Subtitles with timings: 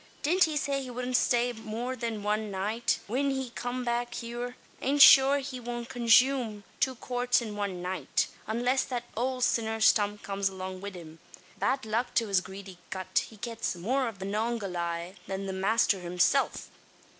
[0.23, 4.55] Didn't he say he wudn't stay more than wan night, whin he come back heeur;
[4.81, 10.23] an shure he won't conshume two quarts in wan night unless that owld sinner Stump
[10.23, 11.19] comes along wid him.
[11.59, 13.27] Bad luck to his greedy gut!
[13.29, 16.69] he gets more av the Manongahayla than the masther himsilf.